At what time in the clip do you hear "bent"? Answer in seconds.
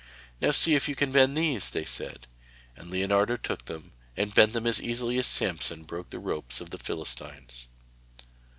4.33-4.53